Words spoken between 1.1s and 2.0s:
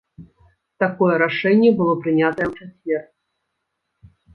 рашэнне было